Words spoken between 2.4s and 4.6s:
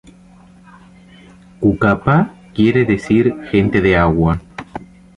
quiere decir "gente de agua".